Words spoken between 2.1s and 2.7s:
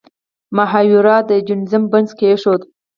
کیښود.